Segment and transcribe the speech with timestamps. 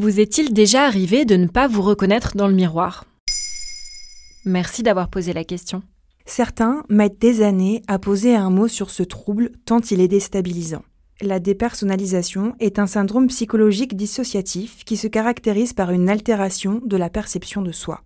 [0.00, 3.04] Vous est-il déjà arrivé de ne pas vous reconnaître dans le miroir?
[4.44, 5.82] Merci d'avoir posé la question.
[6.24, 10.84] Certains mettent des années à poser un mot sur ce trouble tant il est déstabilisant.
[11.20, 17.10] La dépersonnalisation est un syndrome psychologique dissociatif qui se caractérise par une altération de la
[17.10, 18.02] perception de soi.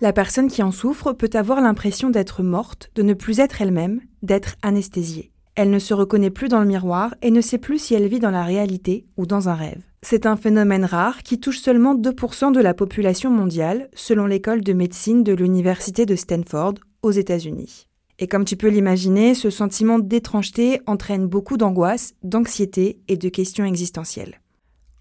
[0.00, 4.00] La personne qui en souffre peut avoir l'impression d'être morte, de ne plus être elle-même,
[4.22, 5.33] d'être anesthésiée.
[5.56, 8.18] Elle ne se reconnaît plus dans le miroir et ne sait plus si elle vit
[8.18, 9.82] dans la réalité ou dans un rêve.
[10.02, 14.72] C'est un phénomène rare qui touche seulement 2% de la population mondiale, selon l'école de
[14.72, 17.86] médecine de l'Université de Stanford aux États-Unis.
[18.18, 23.64] Et comme tu peux l'imaginer, ce sentiment d'étrangeté entraîne beaucoup d'angoisse, d'anxiété et de questions
[23.64, 24.40] existentielles.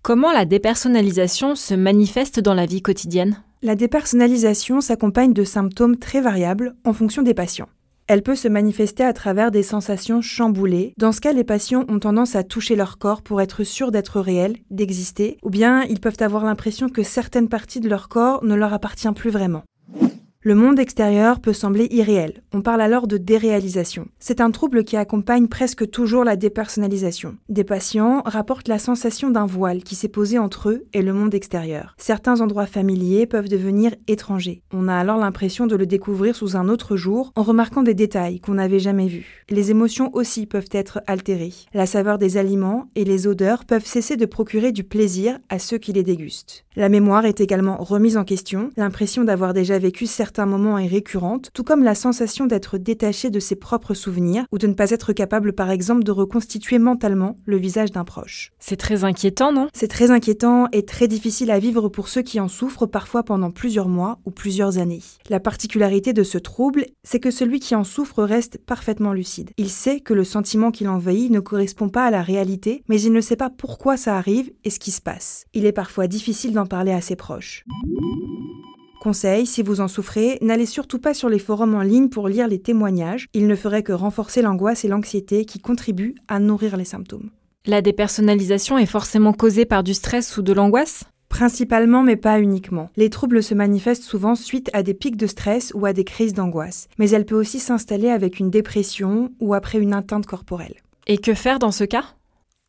[0.03, 3.41] Comment la dépersonnalisation se manifeste dans la vie quotidienne?
[3.61, 7.69] La dépersonnalisation s'accompagne de symptômes très variables en fonction des patients.
[8.07, 10.93] Elle peut se manifester à travers des sensations chamboulées.
[10.97, 14.19] Dans ce cas, les patients ont tendance à toucher leur corps pour être sûrs d'être
[14.19, 18.55] réels, d'exister, ou bien ils peuvent avoir l'impression que certaines parties de leur corps ne
[18.55, 19.63] leur appartiennent plus vraiment.
[20.45, 22.43] Le monde extérieur peut sembler irréel.
[22.51, 24.09] On parle alors de déréalisation.
[24.19, 27.37] C'est un trouble qui accompagne presque toujours la dépersonnalisation.
[27.47, 31.33] Des patients rapportent la sensation d'un voile qui s'est posé entre eux et le monde
[31.33, 31.95] extérieur.
[31.97, 34.63] Certains endroits familiers peuvent devenir étrangers.
[34.73, 38.41] On a alors l'impression de le découvrir sous un autre jour en remarquant des détails
[38.41, 39.45] qu'on n'avait jamais vus.
[39.49, 41.53] Les émotions aussi peuvent être altérées.
[41.73, 45.77] La saveur des aliments et les odeurs peuvent cesser de procurer du plaisir à ceux
[45.77, 46.65] qui les dégustent.
[46.75, 51.49] La mémoire est également remise en question, l'impression d'avoir déjà vécu certains moments est récurrente,
[51.53, 55.13] tout comme la sensation d'être détaché de ses propres souvenirs ou de ne pas être
[55.13, 58.51] capable par exemple de reconstituer mentalement le visage d'un proche.
[58.59, 59.67] C'est très inquiétant, non?
[59.73, 63.51] C'est très inquiétant et très difficile à vivre pour ceux qui en souffrent parfois pendant
[63.51, 65.01] plusieurs mois ou plusieurs années.
[65.29, 69.51] La particularité de ce trouble, c'est que celui qui en souffre reste parfaitement lucide.
[69.57, 73.13] Il sait que le sentiment qui l'envahit ne correspond pas à la réalité, mais il
[73.13, 75.45] ne sait pas pourquoi ça arrive et ce qui se passe.
[75.53, 77.63] Il est parfois difficile d'en parler à ses proches.
[79.03, 82.47] Conseil, si vous en souffrez, n'allez surtout pas sur les forums en ligne pour lire
[82.47, 86.85] les témoignages, il ne ferait que renforcer l'angoisse et l'anxiété qui contribuent à nourrir les
[86.85, 87.29] symptômes.
[87.65, 91.03] La dépersonnalisation est forcément causée par du stress ou de l'angoisse?
[91.27, 92.91] Principalement, mais pas uniquement.
[92.95, 96.33] Les troubles se manifestent souvent suite à des pics de stress ou à des crises
[96.33, 100.75] d'angoisse, mais elle peut aussi s'installer avec une dépression ou après une atteinte corporelle.
[101.07, 102.05] Et que faire dans ce cas?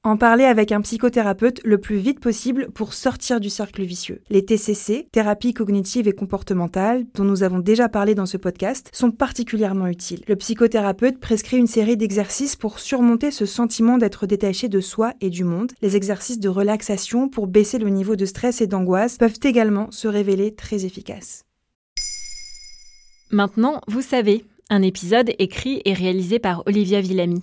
[0.05, 4.21] En parler avec un psychothérapeute le plus vite possible pour sortir du cercle vicieux.
[4.29, 9.11] Les TCC, thérapie cognitive et comportementale, dont nous avons déjà parlé dans ce podcast, sont
[9.11, 10.23] particulièrement utiles.
[10.29, 15.31] Le psychothérapeute prescrit une série d'exercices pour surmonter ce sentiment d'être détaché de soi et
[15.31, 15.73] du monde.
[15.81, 20.07] Les exercices de relaxation pour baisser le niveau de stress et d'angoisse peuvent également se
[20.07, 21.45] révéler très efficaces.
[23.31, 27.43] Maintenant, vous savez, un épisode écrit et réalisé par Olivia Villamy.